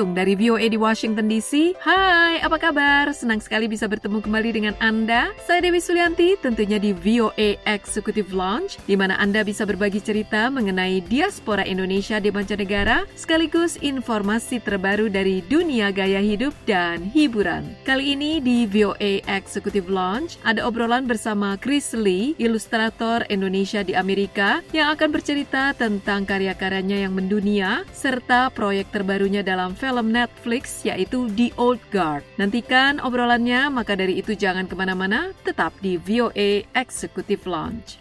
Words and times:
Langsung 0.00 0.16
dari 0.16 0.32
VOA 0.32 0.64
di 0.64 0.80
Washington 0.80 1.28
DC. 1.28 1.76
Hai, 1.76 2.40
apa 2.40 2.56
kabar? 2.56 3.12
Senang 3.12 3.36
sekali 3.36 3.68
bisa 3.68 3.84
bertemu 3.84 4.24
kembali 4.24 4.48
dengan 4.56 4.72
Anda. 4.80 5.28
Saya 5.44 5.60
Dewi 5.60 5.76
Sulianti, 5.76 6.40
tentunya 6.40 6.80
di 6.80 6.96
VOA 6.96 7.60
Executive 7.68 8.32
Lounge, 8.32 8.80
di 8.88 8.96
mana 8.96 9.20
Anda 9.20 9.44
bisa 9.44 9.68
berbagi 9.68 10.00
cerita 10.00 10.48
mengenai 10.48 11.04
diaspora 11.04 11.68
Indonesia 11.68 12.16
di 12.16 12.32
mancanegara, 12.32 13.04
sekaligus 13.12 13.76
informasi 13.84 14.64
terbaru 14.64 15.12
dari 15.12 15.44
dunia 15.44 15.92
gaya 15.92 16.24
hidup 16.24 16.56
dan 16.64 17.04
hiburan. 17.12 17.68
Kali 17.84 18.16
ini 18.16 18.40
di 18.40 18.64
VOA 18.64 19.20
Executive 19.28 19.92
Lounge, 19.92 20.40
ada 20.48 20.64
obrolan 20.64 21.04
bersama 21.04 21.60
Chris 21.60 21.92
Lee, 21.92 22.32
ilustrator 22.40 23.28
Indonesia 23.28 23.84
di 23.84 23.92
Amerika, 23.92 24.64
yang 24.72 24.96
akan 24.96 25.12
bercerita 25.12 25.76
tentang 25.76 26.24
karya-karyanya 26.24 27.04
yang 27.04 27.12
mendunia, 27.12 27.84
serta 27.92 28.48
proyek 28.48 28.88
terbarunya 28.96 29.44
dalam 29.44 29.76
film 29.76 29.89
Netflix 29.98 30.86
yaitu 30.86 31.26
The 31.34 31.50
Old 31.58 31.82
Guard. 31.90 32.22
Nantikan 32.38 33.02
obrolannya, 33.02 33.66
maka 33.74 33.98
dari 33.98 34.22
itu 34.22 34.38
jangan 34.38 34.70
ke 34.70 34.78
mana-mana, 34.78 35.34
tetap 35.42 35.74
di 35.82 35.98
VOA 35.98 36.62
Executive 36.78 37.42
Lounge. 37.50 37.98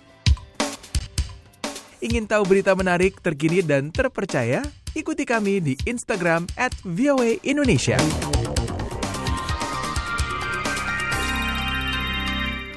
Ingin 2.06 2.30
tahu 2.30 2.46
berita 2.46 2.78
menarik, 2.78 3.18
terkini, 3.26 3.66
dan 3.66 3.90
terpercaya? 3.90 4.62
Ikuti 4.94 5.26
kami 5.26 5.58
di 5.58 5.74
Instagram 5.90 6.46
at 6.54 6.72
VOA 6.86 7.42
Indonesia. 7.42 7.98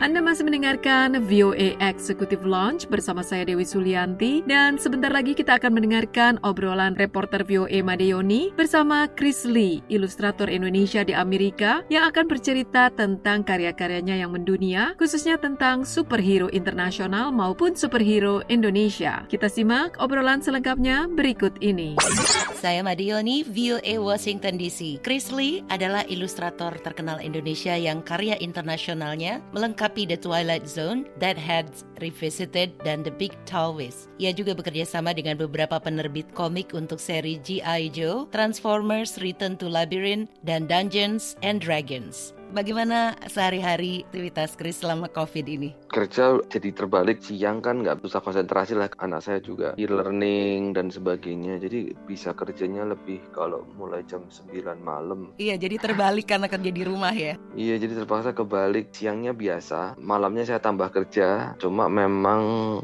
Anda 0.02 0.18
masih 0.18 0.42
mendengarkan 0.42 1.14
VOA 1.30 1.78
Executive 1.78 2.42
Launch 2.42 2.90
bersama 2.90 3.22
saya 3.22 3.46
Dewi 3.46 3.62
Sulianti 3.62 4.42
dan 4.50 4.74
sebentar 4.74 5.14
lagi 5.14 5.30
kita 5.30 5.62
akan 5.62 5.78
mendengarkan 5.78 6.42
obrolan 6.42 6.98
reporter 6.98 7.46
VOA 7.46 7.86
Madeoni 7.86 8.50
bersama 8.58 9.06
Chris 9.14 9.46
Lee, 9.46 9.78
ilustrator 9.86 10.50
Indonesia 10.50 11.06
di 11.06 11.14
Amerika 11.14 11.86
yang 11.86 12.10
akan 12.10 12.26
bercerita 12.26 12.90
tentang 12.90 13.46
karya-karyanya 13.46 14.18
yang 14.18 14.34
mendunia, 14.34 14.98
khususnya 14.98 15.38
tentang 15.38 15.86
superhero 15.86 16.50
internasional 16.50 17.30
maupun 17.30 17.78
superhero 17.78 18.42
Indonesia. 18.50 19.22
Kita 19.30 19.46
simak 19.46 20.02
obrolan 20.02 20.42
selengkapnya 20.42 21.06
berikut 21.14 21.62
ini. 21.62 21.94
Saya 22.58 22.78
Madioni, 22.86 23.42
VOA 23.42 23.98
Washington 23.98 24.54
DC. 24.54 25.02
Chris 25.02 25.34
Lee 25.34 25.66
adalah 25.66 26.06
ilustrator 26.06 26.70
terkenal 26.78 27.18
Indonesia 27.18 27.74
yang 27.74 28.06
karya 28.06 28.38
internasionalnya 28.38 29.42
melengkapi 29.50 29.91
The 29.94 30.16
Twilight 30.16 30.64
Zone, 30.64 31.04
Deadheads 31.20 31.84
Revisited, 32.00 32.72
dan 32.80 33.04
The 33.04 33.12
Big 33.12 33.36
Whisk. 33.76 34.08
Ia 34.16 34.32
juga 34.32 34.56
bekerja 34.56 34.88
sama 34.88 35.12
dengan 35.12 35.36
beberapa 35.36 35.76
penerbit 35.76 36.32
komik 36.32 36.72
untuk 36.72 36.96
seri 36.96 37.36
G.I. 37.44 37.92
Joe, 37.92 38.26
Transformers 38.32 39.20
Return 39.20 39.60
to 39.60 39.68
Labyrinth, 39.68 40.32
dan 40.42 40.64
Dungeons 40.64 41.36
and 41.44 41.60
Dragons. 41.60 42.32
Bagaimana 42.52 43.16
sehari-hari 43.32 44.04
aktivitas 44.12 44.60
Chris 44.60 44.84
selama 44.84 45.08
COVID 45.08 45.46
ini? 45.48 45.72
kerja 45.92 46.40
jadi 46.48 46.72
terbalik 46.72 47.20
siang 47.20 47.60
kan 47.60 47.80
nggak 47.80 48.04
bisa 48.04 48.20
konsentrasi 48.20 48.76
lah. 48.76 48.92
Anak 49.00 49.24
saya 49.24 49.40
juga 49.40 49.72
e-learning 49.80 50.76
dan 50.76 50.92
sebagainya. 50.92 51.56
Jadi 51.60 51.96
bisa 52.08 52.36
kerjanya 52.36 52.88
lebih 52.88 53.20
kalau 53.32 53.64
mulai 53.76 54.04
jam 54.04 54.24
9 54.28 54.52
malam. 54.80 55.32
Iya, 55.36 55.56
jadi 55.60 55.76
terbalik 55.80 56.28
karena 56.28 56.48
kerja 56.48 56.70
di 56.72 56.82
rumah 56.84 57.12
ya. 57.12 57.40
iya 57.56 57.80
jadi 57.80 58.04
terpaksa 58.04 58.36
kebalik. 58.36 58.92
Siangnya 58.92 59.32
biasa 59.32 59.96
malamnya 59.96 60.44
saya 60.48 60.60
tambah 60.60 60.92
kerja. 60.92 61.56
Cuma 61.56 61.88
memang 61.88 62.40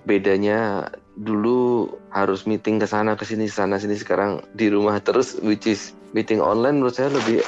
bedanya 0.09 0.89
dulu 1.19 1.93
harus 2.15 2.47
meeting 2.47 2.79
ke 2.79 2.87
sana 2.87 3.19
ke 3.19 3.27
sini 3.27 3.51
sana 3.51 3.77
sini 3.77 3.99
sekarang 3.99 4.39
di 4.55 4.71
rumah 4.71 5.03
terus 5.03 5.35
which 5.43 5.67
is 5.67 5.93
meeting 6.15 6.39
online 6.39 6.79
menurut 6.79 6.95
saya 6.95 7.11
lebih 7.11 7.43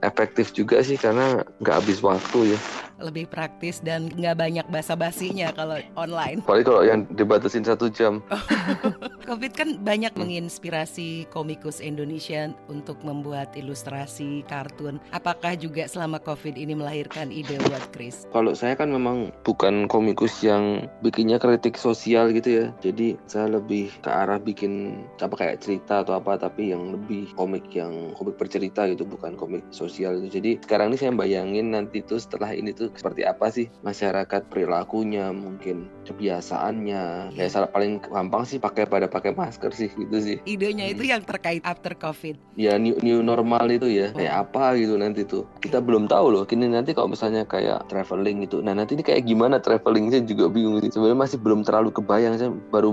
efektif 0.00 0.50
juga 0.50 0.80
sih 0.80 0.96
karena 0.96 1.40
nggak 1.58 1.76
habis 1.76 2.00
waktu 2.00 2.56
ya 2.56 2.60
Lebih 3.00 3.32
praktis 3.32 3.80
dan 3.80 4.12
nggak 4.12 4.36
banyak 4.36 4.66
basa-basinya 4.68 5.48
kalau 5.52 5.80
online. 5.96 6.44
apalagi 6.44 6.64
kalau 6.64 6.82
yang 6.84 7.08
dibatasin 7.10 7.64
satu 7.64 7.88
jam 7.88 8.20
COVID 9.30 9.54
kan 9.54 9.78
banyak 9.86 10.10
menginspirasi 10.18 11.30
komikus 11.30 11.78
Indonesia 11.78 12.50
untuk 12.66 12.98
membuat 13.06 13.54
ilustrasi 13.54 14.42
kartun. 14.50 14.98
Apakah 15.14 15.54
juga 15.54 15.86
selama 15.86 16.18
COVID 16.18 16.58
ini 16.58 16.74
melahirkan 16.74 17.30
ide 17.30 17.54
buat 17.70 17.94
Chris? 17.94 18.26
Kalau 18.34 18.58
saya 18.58 18.74
kan 18.74 18.90
memang 18.90 19.30
bukan 19.46 19.86
komikus 19.86 20.42
yang 20.42 20.90
bikinnya 21.06 21.38
kritik 21.38 21.78
sosial 21.78 22.34
gitu 22.34 22.50
ya. 22.50 22.66
Jadi 22.82 23.14
saya 23.30 23.46
lebih 23.54 23.94
ke 24.02 24.10
arah 24.10 24.42
bikin 24.42 25.06
apa 25.22 25.38
kayak 25.38 25.62
cerita 25.62 26.02
atau 26.02 26.18
apa 26.18 26.34
tapi 26.34 26.74
yang 26.74 26.90
lebih 26.90 27.30
komik 27.38 27.70
yang 27.70 28.10
komik 28.18 28.34
bercerita 28.34 28.90
gitu 28.90 29.06
bukan 29.06 29.38
komik 29.38 29.62
sosial 29.70 30.18
itu. 30.18 30.42
Jadi 30.42 30.58
sekarang 30.66 30.90
ini 30.90 30.98
saya 30.98 31.14
bayangin 31.14 31.70
nanti 31.70 32.02
tuh 32.02 32.18
setelah 32.18 32.50
ini 32.50 32.74
tuh 32.74 32.90
seperti 32.98 33.22
apa 33.22 33.46
sih 33.46 33.70
masyarakat 33.86 34.50
perilakunya 34.50 35.30
mungkin 35.30 35.86
kebiasaannya. 36.02 37.30
Kayak 37.38 37.52
salah 37.54 37.70
paling 37.70 38.02
gampang 38.02 38.42
sih 38.42 38.58
pakai 38.58 38.90
pada 38.90 39.06
pakai 39.06 39.19
masker 39.28 39.72
sih 39.76 39.90
gitu 39.92 40.16
sih. 40.18 40.36
Idenya 40.48 40.88
itu 40.88 41.04
yang 41.04 41.20
terkait 41.22 41.60
after 41.62 41.92
COVID. 41.92 42.56
Ya 42.56 42.80
new, 42.80 42.96
new 43.04 43.20
normal 43.20 43.68
itu 43.68 43.88
ya. 43.88 44.12
Kayak 44.16 44.48
apa 44.48 44.76
gitu 44.80 44.96
nanti 44.96 45.28
tuh. 45.28 45.44
Kita 45.60 45.84
belum 45.84 46.08
tahu 46.08 46.26
loh 46.32 46.44
kini 46.48 46.70
nanti 46.70 46.96
kalau 46.96 47.12
misalnya 47.12 47.44
kayak 47.44 47.86
traveling 47.92 48.44
gitu. 48.48 48.64
Nah 48.64 48.72
nanti 48.72 48.96
ini 48.96 49.04
kayak 49.04 49.28
gimana 49.28 49.60
traveling 49.60 50.08
saya 50.08 50.24
juga 50.24 50.48
bingung 50.48 50.80
sih. 50.80 50.90
Sebenarnya 50.92 51.18
masih 51.18 51.38
belum 51.40 51.60
terlalu 51.66 51.90
kebayang 51.92 52.34
saya 52.40 52.50
baru 52.72 52.90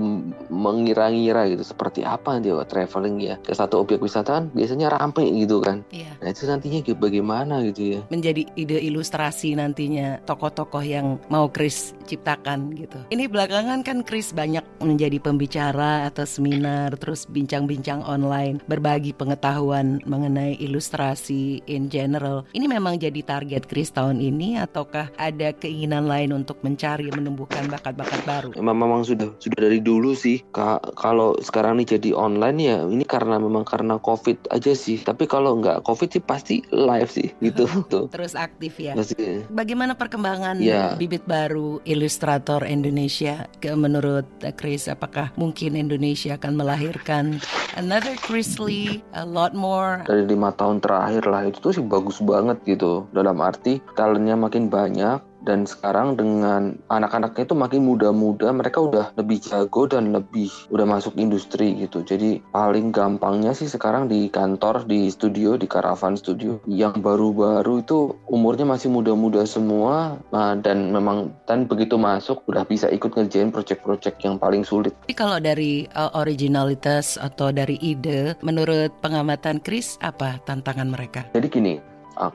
mengira-ngira 0.52 1.48
gitu 1.52 1.64
seperti 1.64 2.04
apa 2.04 2.36
nanti 2.36 2.52
kalau 2.52 2.66
traveling 2.68 3.16
ya. 3.20 3.34
Ke 3.40 3.56
satu 3.56 3.80
objek 3.80 4.02
wisata 4.04 4.40
kan 4.40 4.44
biasanya 4.52 4.92
ramai 4.92 5.32
gitu 5.32 5.64
kan. 5.64 5.80
Iya. 5.88 6.10
nah 6.18 6.34
itu 6.34 6.44
nantinya 6.44 6.80
bagaimana 6.98 7.62
gitu 7.70 7.96
ya. 7.96 8.00
Menjadi 8.10 8.44
ide 8.58 8.78
ilustrasi 8.82 9.54
nantinya 9.54 10.20
tokoh-tokoh 10.26 10.82
yang 10.82 11.16
mau 11.30 11.48
Chris 11.48 11.94
ciptakan 12.04 12.74
gitu. 12.74 12.98
Ini 13.08 13.30
belakangan 13.30 13.80
kan 13.86 14.02
Chris 14.02 14.34
banyak 14.34 14.64
menjadi 14.82 15.18
pembicara 15.22 16.08
atau 16.18 16.26
seminar 16.26 16.98
terus 16.98 17.30
bincang-bincang 17.30 18.02
online 18.02 18.58
berbagi 18.66 19.14
pengetahuan 19.14 20.02
mengenai 20.02 20.58
ilustrasi 20.58 21.62
in 21.70 21.86
general. 21.86 22.42
Ini 22.50 22.66
memang 22.66 22.98
jadi 22.98 23.22
target 23.22 23.70
Chris 23.70 23.94
tahun 23.94 24.18
ini 24.18 24.58
ataukah 24.58 25.14
ada 25.14 25.54
keinginan 25.54 26.10
lain 26.10 26.34
untuk 26.34 26.58
mencari 26.66 27.06
menumbuhkan 27.14 27.70
bakat-bakat 27.70 28.18
baru? 28.26 28.50
Emang 28.58 28.74
memang 28.74 29.06
sudah 29.06 29.30
sudah 29.38 29.62
dari 29.62 29.78
dulu 29.78 30.10
sih 30.18 30.42
Ka- 30.50 30.82
kalau 30.98 31.38
sekarang 31.38 31.78
nih 31.78 31.94
jadi 31.94 32.10
online 32.18 32.58
ya 32.58 32.76
ini 32.82 33.06
karena 33.06 33.38
memang 33.38 33.62
karena 33.62 34.02
covid 34.02 34.42
aja 34.50 34.74
sih 34.74 34.98
tapi 34.98 35.30
kalau 35.30 35.54
nggak 35.62 35.86
covid 35.86 36.10
sih 36.10 36.18
pasti 36.18 36.66
live 36.74 37.06
sih 37.06 37.30
gitu 37.38 37.70
tuh 37.94 38.10
Terus 38.10 38.34
aktif 38.34 38.74
ya. 38.82 38.98
pasti 38.98 39.46
Bagaimana 39.54 39.94
perkembangan 39.94 40.58
Ya. 40.58 40.98
bibit 40.98 41.22
baru 41.30 41.78
ilustrator 41.86 42.66
Indonesia? 42.66 43.46
Ke 43.62 43.78
menurut 43.78 44.26
Chris, 44.58 44.88
apakah 44.88 45.30
mungkin 45.38 45.76
Indonesia 45.76 46.06
akan 46.14 46.56
melahirkan 46.56 47.42
another 47.76 48.14
Chris 48.22 48.56
Lee, 48.56 49.04
a 49.12 49.26
lot 49.26 49.52
more? 49.52 50.00
dari 50.08 50.24
lima 50.24 50.54
tahun 50.56 50.80
terakhir 50.80 51.28
lah 51.28 51.44
itu 51.44 51.58
tuh 51.60 51.72
sih 51.74 51.84
bagus 51.84 52.22
banget 52.22 52.56
gitu 52.64 53.04
dalam 53.12 53.36
arti 53.42 53.82
talentnya 53.98 54.38
makin 54.38 54.70
banyak 54.72 55.20
dan 55.46 55.66
sekarang 55.68 56.18
dengan 56.18 56.78
anak-anaknya 56.90 57.46
itu 57.46 57.54
makin 57.54 57.82
muda-muda 57.86 58.50
mereka 58.50 58.82
udah 58.82 59.14
lebih 59.14 59.38
jago 59.42 59.86
dan 59.86 60.10
lebih 60.10 60.50
udah 60.72 60.86
masuk 60.88 61.14
industri 61.14 61.74
gitu. 61.78 62.02
Jadi 62.02 62.42
paling 62.50 62.90
gampangnya 62.90 63.54
sih 63.54 63.70
sekarang 63.70 64.10
di 64.10 64.26
kantor 64.32 64.86
di 64.88 65.10
studio 65.12 65.54
di 65.54 65.70
Caravan 65.70 66.18
Studio. 66.18 66.58
Yang 66.66 67.02
baru-baru 67.04 67.84
itu 67.84 68.16
umurnya 68.26 68.66
masih 68.66 68.90
muda-muda 68.90 69.44
semua 69.46 70.18
nah, 70.34 70.58
dan 70.58 70.90
memang 70.90 71.30
dan 71.46 71.68
begitu 71.68 71.94
masuk 72.00 72.42
udah 72.50 72.66
bisa 72.66 72.90
ikut 72.90 73.14
ngerjain 73.14 73.54
project-project 73.54 74.18
yang 74.24 74.36
paling 74.40 74.62
sulit. 74.66 74.94
Tapi 75.06 75.14
kalau 75.14 75.38
dari 75.38 75.86
uh, 75.94 76.12
originalitas 76.18 77.20
atau 77.20 77.54
dari 77.54 77.78
ide, 77.80 78.34
menurut 78.42 78.90
pengamatan 79.00 79.62
Chris, 79.62 79.98
apa 80.00 80.40
tantangan 80.44 80.88
mereka? 80.88 81.26
Jadi 81.34 81.46
gini, 81.48 81.74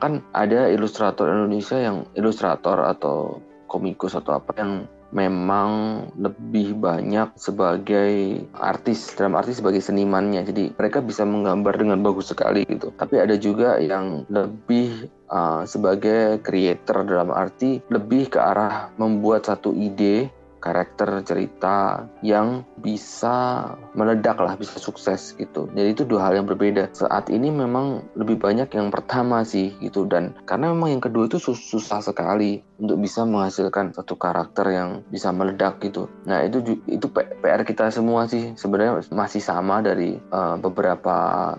kan 0.00 0.24
ada 0.32 0.72
ilustrator 0.72 1.28
Indonesia 1.28 1.76
yang 1.76 2.08
ilustrator 2.16 2.88
atau 2.88 3.44
komikus 3.68 4.16
atau 4.16 4.40
apa 4.40 4.56
yang 4.56 4.88
memang 5.14 5.70
lebih 6.18 6.74
banyak 6.74 7.38
sebagai 7.38 8.42
artis 8.58 9.14
dalam 9.14 9.38
arti 9.38 9.54
sebagai 9.54 9.78
senimannya. 9.78 10.42
Jadi 10.42 10.74
mereka 10.74 10.98
bisa 10.98 11.22
menggambar 11.22 11.78
dengan 11.78 12.02
bagus 12.02 12.34
sekali 12.34 12.66
gitu. 12.66 12.90
Tapi 12.98 13.22
ada 13.22 13.38
juga 13.38 13.78
yang 13.78 14.26
lebih 14.26 15.06
uh, 15.30 15.62
sebagai 15.64 16.42
creator 16.42 17.06
dalam 17.06 17.30
arti 17.30 17.78
lebih 17.94 18.34
ke 18.34 18.42
arah 18.42 18.90
membuat 18.98 19.46
satu 19.46 19.70
ide 19.70 20.28
karakter 20.64 21.20
cerita 21.28 22.08
yang 22.24 22.64
bisa 22.80 23.68
meledak 23.92 24.40
lah, 24.40 24.56
bisa 24.56 24.80
sukses 24.80 25.36
gitu. 25.36 25.68
Jadi 25.76 25.88
itu 25.92 26.02
dua 26.08 26.32
hal 26.32 26.40
yang 26.40 26.48
berbeda. 26.48 26.88
Saat 26.96 27.28
ini 27.28 27.52
memang 27.52 28.08
lebih 28.16 28.40
banyak 28.40 28.72
yang 28.72 28.88
pertama 28.88 29.44
sih 29.44 29.76
gitu 29.84 30.08
dan 30.08 30.32
karena 30.48 30.72
memang 30.72 30.96
yang 30.96 31.02
kedua 31.04 31.28
itu 31.28 31.36
sus- 31.36 31.68
susah 31.68 32.00
sekali 32.00 32.64
untuk 32.80 32.96
bisa 32.96 33.22
menghasilkan 33.28 33.92
satu 33.92 34.16
karakter 34.16 34.72
yang 34.72 35.04
bisa 35.12 35.28
meledak 35.30 35.78
gitu. 35.84 36.08
Nah 36.24 36.40
itu 36.40 36.80
itu 36.88 37.06
PR 37.12 37.62
kita 37.62 37.92
semua 37.92 38.24
sih 38.24 38.56
sebenarnya 38.56 39.04
masih 39.12 39.44
sama 39.44 39.84
dari 39.84 40.16
uh, 40.32 40.56
beberapa 40.56 41.14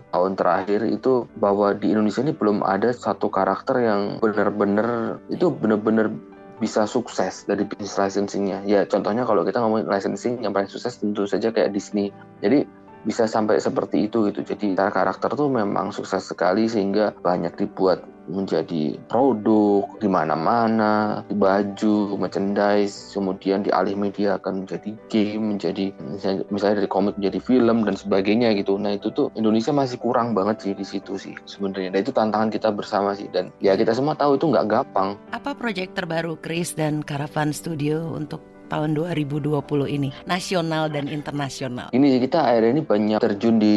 tahun 0.09 0.33
terakhir 0.33 0.81
itu 0.89 1.29
bahwa 1.37 1.77
di 1.77 1.93
Indonesia 1.93 2.25
ini 2.25 2.33
belum 2.33 2.65
ada 2.65 2.91
satu 2.91 3.29
karakter 3.29 3.85
yang 3.85 4.01
benar-benar 4.19 5.19
itu 5.29 5.51
benar-benar 5.53 6.09
bisa 6.57 6.87
sukses 6.87 7.43
dari 7.43 7.67
bisnis 7.67 7.99
licensingnya. 7.99 8.63
Ya 8.63 8.87
contohnya 8.87 9.27
kalau 9.27 9.43
kita 9.43 9.59
ngomongin 9.59 9.91
licensing 9.91 10.39
yang 10.39 10.55
paling 10.55 10.71
sukses 10.71 10.95
tentu 10.99 11.27
saja 11.27 11.51
kayak 11.51 11.75
Disney. 11.75 12.15
Jadi 12.39 12.63
bisa 13.05 13.29
sampai 13.29 13.61
seperti 13.61 14.09
itu 14.09 14.27
gitu. 14.33 14.41
Jadi 14.41 14.73
karakter 14.75 15.37
tuh 15.37 15.47
memang 15.47 15.93
sukses 15.93 16.25
sekali 16.25 16.65
sehingga 16.65 17.13
banyak 17.21 17.53
dibuat 17.55 18.03
menjadi 18.25 18.97
produk 19.05 19.85
di 20.01 20.09
mana-mana, 20.09 21.21
di 21.29 21.37
baju, 21.37 22.17
merchandise, 22.17 23.13
kemudian 23.13 23.61
di 23.61 23.69
alih 23.69 23.93
media 23.93 24.41
akan 24.41 24.65
menjadi 24.65 24.91
game, 25.13 25.55
menjadi 25.55 25.93
misalnya, 26.09 26.81
dari 26.81 26.89
komik 26.89 27.15
menjadi 27.21 27.39
film 27.41 27.85
dan 27.85 27.93
sebagainya 27.93 28.57
gitu. 28.57 28.81
Nah 28.81 28.97
itu 28.97 29.13
tuh 29.13 29.29
Indonesia 29.37 29.69
masih 29.69 30.01
kurang 30.01 30.33
banget 30.33 30.65
sih 30.65 30.73
di 30.73 30.85
situ 30.85 31.21
sih 31.21 31.37
sebenarnya. 31.45 31.93
Dan 31.93 32.01
itu 32.01 32.11
tantangan 32.13 32.49
kita 32.49 32.73
bersama 32.73 33.13
sih 33.13 33.29
dan 33.29 33.53
ya 33.61 33.77
kita 33.77 33.93
semua 33.93 34.17
tahu 34.17 34.41
itu 34.41 34.49
nggak 34.49 34.67
gampang. 34.67 35.13
Apa 35.29 35.53
proyek 35.53 35.93
terbaru 35.93 36.41
Chris 36.41 36.73
dan 36.73 37.05
Caravan 37.05 37.53
Studio 37.53 38.09
untuk 38.09 38.54
tahun 38.67 38.97
2020 38.97 39.55
ini? 39.89 40.09
Nasional 40.25 40.89
dan 40.89 41.07
internasional. 41.07 41.89
Ini 41.93 42.07
kita 42.21 42.45
akhirnya 42.45 42.79
ini 42.79 42.83
banyak 42.83 43.19
terjun 43.21 43.55
di 43.61 43.75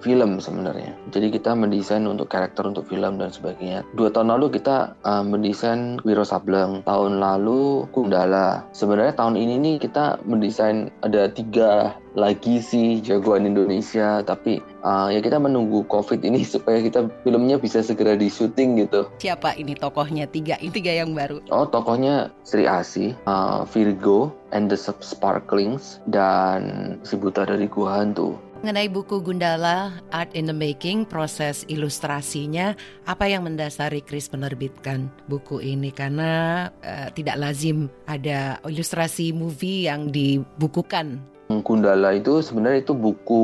film 0.00 0.38
sebenarnya. 0.40 0.96
Jadi 1.12 1.32
kita 1.32 1.56
mendesain 1.56 2.04
untuk 2.04 2.28
karakter 2.28 2.66
untuk 2.68 2.88
film 2.88 3.18
dan 3.20 3.30
sebagainya. 3.32 3.86
Dua 3.96 4.12
tahun 4.12 4.32
lalu 4.36 4.60
kita 4.60 4.96
uh, 5.04 5.24
mendesain 5.24 6.00
Wiro 6.04 6.24
Sableng. 6.26 6.84
Tahun 6.84 7.20
lalu 7.20 7.86
Gundala. 7.92 8.64
Sebenarnya 8.72 9.16
tahun 9.16 9.36
ini 9.40 9.54
nih 9.60 9.76
kita 9.82 10.20
mendesain 10.26 10.92
ada 11.02 11.30
tiga 11.30 11.96
lagi 12.16 12.64
sih 12.64 13.04
jagoan 13.04 13.44
Indonesia. 13.44 14.24
Tapi 14.24 14.60
uh, 14.82 15.12
ya 15.12 15.20
kita 15.20 15.36
menunggu 15.36 15.84
COVID 15.86 16.24
ini 16.24 16.42
supaya 16.54 16.80
kita 16.80 17.08
filmnya 17.22 17.60
bisa 17.60 17.84
segera 17.84 18.16
di 18.16 18.32
syuting 18.32 18.86
gitu. 18.86 19.08
Siapa 19.20 19.54
ini 19.56 19.76
tokohnya? 19.76 20.26
Tiga, 20.26 20.56
ini 20.58 20.72
tiga 20.78 20.92
yang 20.92 21.12
baru. 21.12 21.40
Oh 21.52 21.68
tokohnya 21.68 22.32
Sri 22.42 22.64
Asi, 22.64 23.12
uh, 23.28 23.66
Virgo, 23.68 24.32
and 24.54 24.70
the 24.72 24.78
Sparklings, 24.78 26.00
dan 26.08 26.96
si 27.02 27.18
buta 27.18 27.44
dari 27.44 27.66
Gua 27.66 28.00
Hantu. 28.00 28.38
Mengenai 28.66 28.90
buku 28.90 29.22
Gundala, 29.22 29.94
Art 30.10 30.34
in 30.34 30.50
the 30.50 30.56
Making, 30.56 31.06
proses 31.06 31.62
ilustrasinya, 31.70 32.74
apa 33.06 33.30
yang 33.30 33.46
mendasari 33.46 34.02
Chris 34.02 34.26
menerbitkan 34.34 35.06
buku 35.30 35.62
ini? 35.62 35.94
Karena 35.94 36.66
eh, 36.82 37.06
tidak 37.14 37.38
lazim 37.38 37.86
ada 38.10 38.58
ilustrasi 38.66 39.30
movie 39.30 39.86
yang 39.86 40.10
dibukukan. 40.10 41.22
Gundala 41.46 42.18
itu 42.18 42.42
sebenarnya 42.42 42.82
itu 42.82 42.90
buku 42.90 43.42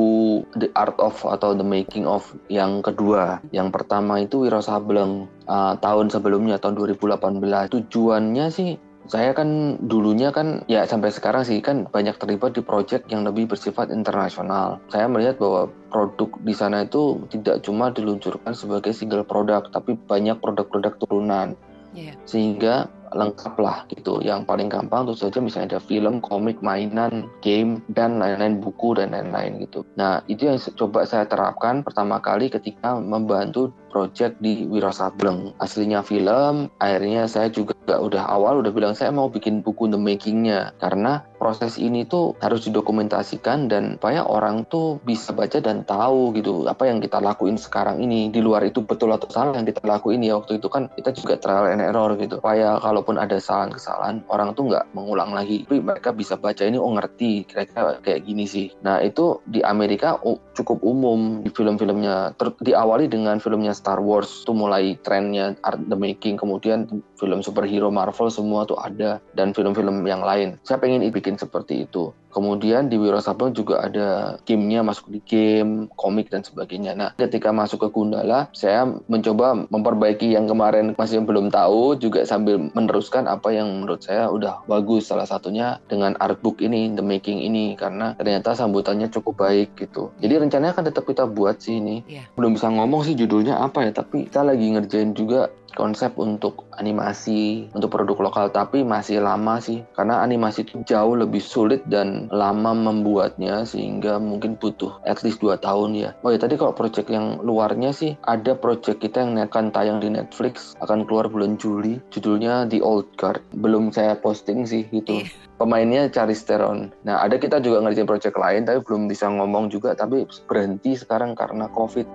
The 0.59 0.67
Art 0.75 0.99
of 0.99 1.15
atau 1.23 1.55
The 1.55 1.63
Making 1.63 2.03
of 2.03 2.27
yang 2.51 2.83
kedua. 2.83 3.39
Yang 3.55 3.79
pertama 3.79 4.19
itu 4.19 4.43
Wiro 4.43 4.59
Sableng 4.59 5.31
uh, 5.47 5.79
tahun 5.79 6.11
sebelumnya 6.11 6.59
tahun 6.59 6.75
2018. 6.99 7.71
Tujuannya 7.71 8.45
sih 8.51 8.75
saya 9.07 9.35
kan 9.35 9.75
dulunya 9.83 10.31
kan 10.31 10.63
ya 10.71 10.87
sampai 10.87 11.11
sekarang 11.11 11.43
sih 11.43 11.59
kan 11.59 11.87
banyak 11.91 12.15
terlibat 12.15 12.55
di 12.55 12.63
proyek 12.63 13.07
yang 13.11 13.27
lebih 13.27 13.51
bersifat 13.51 13.91
internasional. 13.91 14.79
Saya 14.87 15.11
melihat 15.11 15.39
bahwa 15.39 15.67
produk 15.91 16.31
di 16.39 16.53
sana 16.55 16.87
itu 16.87 17.19
tidak 17.27 17.61
cuma 17.67 17.91
diluncurkan 17.91 18.55
sebagai 18.55 18.95
single 18.95 19.27
produk, 19.27 19.67
tapi 19.69 19.99
banyak 20.07 20.39
produk-produk 20.39 20.95
turunan. 21.03 21.59
Yeah. 21.93 22.17
Sehingga 22.25 22.89
lengkap 23.13 23.53
lah 23.61 23.85
gitu. 23.93 24.19
Yang 24.25 24.49
paling 24.49 24.67
gampang 24.67 25.05
tentu 25.05 25.15
saja 25.21 25.39
misalnya 25.39 25.77
ada 25.77 25.81
film, 25.85 26.19
komik, 26.19 26.59
mainan, 26.65 27.29
game, 27.45 27.85
dan 27.93 28.17
lain-lain 28.17 28.59
buku 28.59 28.97
dan 28.97 29.13
lain-lain 29.13 29.61
gitu. 29.61 29.85
Nah 29.95 30.25
itu 30.25 30.49
yang 30.49 30.57
coba 30.57 31.05
saya 31.05 31.29
terapkan 31.29 31.85
pertama 31.85 32.17
kali 32.19 32.49
ketika 32.49 32.97
membantu 32.97 33.69
project 33.93 34.41
di 34.41 34.65
Wiro 34.65 34.89
Sableng. 34.89 35.53
Aslinya 35.61 36.01
film, 36.01 36.73
akhirnya 36.81 37.29
saya 37.29 37.53
juga 37.53 37.77
udah 37.85 38.25
awal 38.25 38.65
udah 38.65 38.73
bilang 38.73 38.97
saya 38.97 39.13
mau 39.13 39.29
bikin 39.29 39.61
buku 39.61 39.85
the 39.85 39.99
making-nya. 40.01 40.73
Karena 40.81 41.21
proses 41.37 41.77
ini 41.77 42.09
tuh 42.09 42.33
harus 42.41 42.65
didokumentasikan 42.65 43.69
dan 43.69 44.01
supaya 44.01 44.25
orang 44.25 44.65
tuh 44.65 44.97
bisa 45.05 45.35
baca 45.35 45.61
dan 45.61 45.85
tahu 45.85 46.33
gitu 46.33 46.65
apa 46.65 46.89
yang 46.89 46.97
kita 46.97 47.21
lakuin 47.21 47.61
sekarang 47.61 48.01
ini. 48.01 48.33
Di 48.33 48.41
luar 48.41 48.65
itu 48.65 48.81
betul 48.81 49.13
atau 49.13 49.29
salah 49.29 49.53
yang 49.53 49.69
kita 49.69 49.85
lakuin 49.85 50.25
ya 50.25 50.41
waktu 50.41 50.57
itu 50.57 50.65
kan 50.73 50.89
kita 50.97 51.13
juga 51.13 51.37
trial 51.37 51.69
and 51.69 51.85
error 51.85 52.17
gitu. 52.17 52.41
Supaya 52.41 52.81
kalaupun 52.81 53.21
ada 53.21 53.37
kesalahan-kesalahan 53.37 54.25
orang 54.33 54.57
tuh 54.57 54.73
nggak 54.73 54.89
mengulang 54.97 55.35
lagi. 55.35 55.69
Tapi 55.69 55.83
mereka 55.83 56.09
bisa 56.15 56.39
baca 56.39 56.65
ini 56.65 56.81
oh 56.81 56.89
ngerti 56.97 57.45
kira-kira 57.45 58.01
kayak 58.01 58.25
gini 58.25 58.49
sih. 58.49 58.73
Nah 58.81 59.03
itu 59.03 59.43
di 59.45 59.61
Amerika 59.61 60.17
oh, 60.23 60.39
cukup 60.57 60.81
umum 60.81 61.43
di 61.45 61.51
film-filmnya. 61.51 62.33
Diawali 62.63 63.11
dengan 63.11 63.43
filmnya 63.43 63.75
Star 63.83 63.99
Wars 63.99 64.47
tuh 64.47 64.55
mulai 64.55 64.95
trennya 65.03 65.59
art 65.59 65.83
the 65.91 65.99
making 65.99 66.39
kemudian 66.39 66.87
film 67.23 67.39
superhero 67.39 67.87
Marvel 67.87 68.27
semua 68.27 68.67
tuh 68.67 68.75
ada 68.75 69.23
dan 69.31 69.55
film-film 69.55 70.03
yang 70.03 70.19
lain 70.19 70.59
saya 70.67 70.83
pengen 70.83 71.07
bikin 71.07 71.39
seperti 71.39 71.87
itu 71.87 72.11
Kemudian 72.33 72.89
di 72.89 72.97
Wiro 72.97 73.21
Sableng 73.21 73.53
juga 73.53 73.85
ada 73.85 74.41
gamenya 74.41 74.81
masuk 74.81 75.13
di 75.13 75.21
game, 75.21 75.85
komik 75.93 76.33
dan 76.33 76.41
sebagainya. 76.41 76.97
Nah, 76.97 77.13
ketika 77.13 77.53
masuk 77.53 77.85
ke 77.85 77.87
Gundala, 77.93 78.49
saya 78.57 78.89
mencoba 79.05 79.69
memperbaiki 79.69 80.33
yang 80.33 80.49
kemarin 80.49 80.97
masih 80.97 81.21
belum 81.21 81.53
tahu, 81.53 81.93
juga 82.01 82.25
sambil 82.25 82.57
meneruskan 82.73 83.29
apa 83.29 83.53
yang 83.53 83.69
menurut 83.69 84.01
saya 84.01 84.33
udah 84.33 84.65
bagus. 84.65 85.13
Salah 85.13 85.29
satunya 85.29 85.77
dengan 85.85 86.17
artbook 86.17 86.57
ini, 86.57 86.89
the 86.97 87.05
making 87.05 87.37
ini, 87.37 87.77
karena 87.77 88.17
ternyata 88.17 88.57
sambutannya 88.57 89.13
cukup 89.13 89.45
baik 89.45 89.77
gitu. 89.77 90.09
Jadi 90.17 90.41
rencananya 90.41 90.73
akan 90.73 90.89
tetap 90.89 91.05
kita 91.05 91.29
buat 91.29 91.61
sih 91.61 91.77
ini. 91.77 92.01
Iya. 92.09 92.25
Belum 92.33 92.57
bisa 92.57 92.73
ngomong 92.73 93.05
sih 93.05 93.13
judulnya 93.13 93.61
apa 93.61 93.85
ya, 93.85 93.93
tapi 93.93 94.25
kita 94.25 94.41
lagi 94.41 94.73
ngerjain 94.73 95.13
juga 95.13 95.53
konsep 95.73 96.15
untuk 96.17 96.69
animasi 96.77 97.69
untuk 97.73 97.93
produk 97.93 98.29
lokal 98.29 98.45
tapi 98.49 98.81
masih 98.85 99.19
lama 99.19 99.59
sih. 99.59 99.83
Karena 99.97 100.21
animasi 100.21 100.65
itu 100.65 100.81
jauh 100.85 101.17
lebih 101.17 101.41
sulit 101.41 101.83
dan 101.89 102.29
lama 102.29 102.71
membuatnya 102.71 103.65
sehingga 103.67 104.17
mungkin 104.17 104.55
butuh 104.57 105.01
at 105.03 105.21
least 105.25 105.41
2 105.41 105.59
tahun 105.59 105.97
ya. 105.97 106.09
Oh 106.23 106.31
ya 106.31 106.39
tadi 106.39 106.55
kalau 106.55 106.73
project 106.73 107.09
yang 107.09 107.41
luarnya 107.41 107.91
sih 107.91 108.15
ada 108.25 108.55
project 108.57 109.01
kita 109.01 109.25
yang 109.25 109.37
akan 109.37 109.73
tayang 109.73 109.99
di 109.99 110.09
Netflix 110.13 110.77
akan 110.79 111.05
keluar 111.05 111.27
bulan 111.27 111.59
Juli. 111.59 111.99
Judulnya 112.13 112.69
The 112.69 112.79
Old 112.79 113.13
Guard. 113.19 113.43
Belum 113.53 113.89
saya 113.89 114.15
posting 114.17 114.65
sih 114.65 114.87
gitu 114.89 115.25
pemainnya 115.63 116.09
Charlize 116.11 116.43
Theron. 116.43 116.91
Nah 117.07 117.23
ada 117.23 117.39
kita 117.39 117.63
juga 117.63 117.79
ngerjain 117.79 118.09
project 118.09 118.35
lain 118.35 118.67
tapi 118.67 118.83
belum 118.83 119.07
bisa 119.07 119.31
ngomong 119.31 119.71
juga. 119.71 119.95
Tapi 119.95 120.27
berhenti 120.49 120.97
sekarang 120.99 121.37
karena 121.37 121.69
covid 121.71 122.05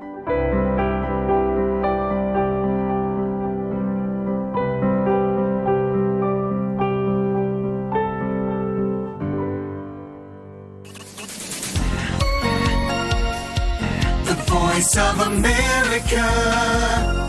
voice 14.79 14.97
of 14.97 15.19
America. 15.19 17.28